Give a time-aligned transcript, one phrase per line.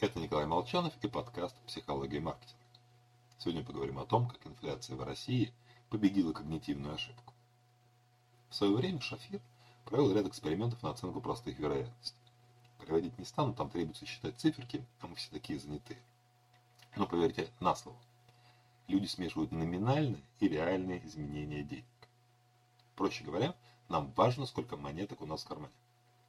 [0.00, 2.62] Это Николай Молчанов и подкаст «Психология маркетинга».
[3.36, 5.52] Сегодня поговорим о том, как инфляция в России
[5.90, 7.34] победила когнитивную ошибку.
[8.48, 9.40] В свое время Шафир
[9.84, 12.22] провел ряд экспериментов на оценку простых вероятностей.
[12.78, 16.00] Приводить не стану, там требуется считать циферки, а мы все такие занятые.
[16.94, 17.98] Но поверьте на слово,
[18.86, 21.84] люди смешивают номинальные и реальные изменения денег.
[22.94, 23.52] Проще говоря,
[23.88, 25.74] нам важно, сколько монеток у нас в кармане.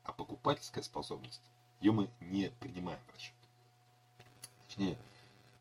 [0.06, 1.44] А покупательская способность,
[1.82, 3.39] ее мы не принимаем в расчет
[4.80, 4.98] точнее,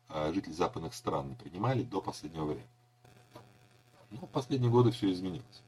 [0.07, 2.67] а, жители западных стран не принимали до последнего времени.
[4.11, 5.61] Но в последние годы все изменилось.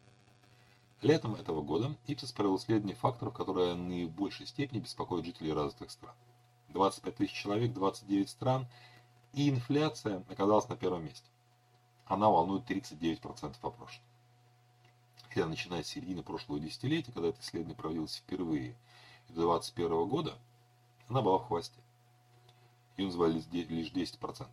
[1.01, 6.13] Летом этого года ИПСОС провел исследование факторов, которые в наибольшей степени беспокоят жителей развитых стран.
[6.69, 8.67] 25 тысяч человек, 29 стран,
[9.33, 11.27] и инфляция оказалась на первом месте.
[12.05, 14.07] Она волнует 39% опрошенных.
[15.27, 18.75] Хотя начиная с середины прошлого десятилетия, когда это исследование проводилось впервые,
[19.27, 20.37] до 2021 года,
[21.07, 21.80] она была в хвосте
[22.97, 24.47] и назвали лишь 10%.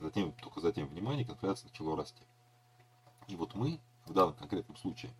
[0.00, 2.22] Затем, только затем, внимание, инфляция начала расти.
[3.28, 5.12] И вот мы, в данном конкретном случае,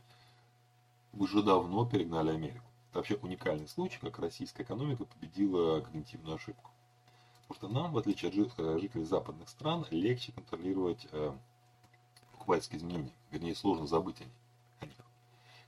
[1.13, 2.67] уже давно перегнали Америку.
[2.91, 6.71] Это вообще уникальный случай, как российская экономика победила когнитивную ошибку.
[7.49, 11.37] Потому что нам, в отличие от э, жителей западных стран, легче контролировать э,
[12.33, 13.13] покупательские изменения.
[13.31, 14.95] Вернее, сложно забыть о них.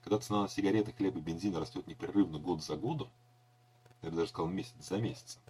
[0.02, 3.08] Когда цена на сигареты, хлеб и бензин растет непрерывно год за годом,
[4.02, 5.42] я бы даже сказал месяц за месяцем,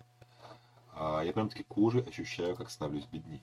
[0.96, 3.42] я прям таки кожей ощущаю, как становлюсь бедней.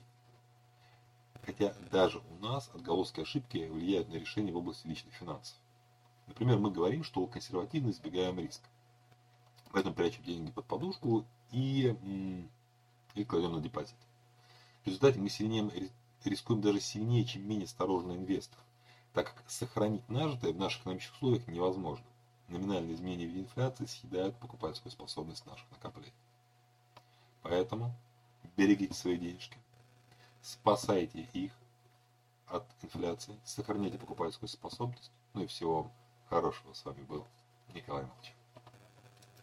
[1.44, 5.56] Хотя даже у нас отголоски ошибки влияют на решения в области личных финансов.
[6.26, 8.66] Например, мы говорим, что консервативно избегаем риска.
[9.72, 11.96] Поэтому прячем деньги под подушку и,
[13.14, 13.96] и кладем на депозит.
[14.82, 15.70] В результате мы сильнее,
[16.24, 18.58] рискуем даже сильнее, чем менее осторожный инвестор,
[19.12, 22.06] так как сохранить нажитое в наших экономических условиях невозможно.
[22.48, 26.12] Номинальные изменения в инфляции съедают покупательскую способность наших накоплений.
[27.54, 27.94] Поэтому
[28.56, 29.56] берегите свои денежки,
[30.42, 31.52] спасайте их
[32.48, 35.12] от инфляции, сохраняйте покупательскую способность.
[35.34, 35.92] Ну и всего
[36.28, 36.72] хорошего.
[36.72, 37.24] С вами был
[37.72, 38.34] Николай Молчев.